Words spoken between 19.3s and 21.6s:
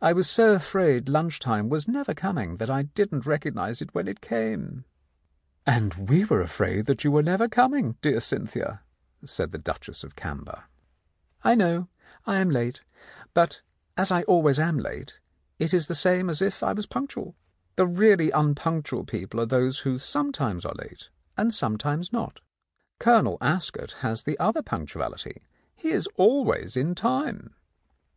are those who sometimes are late and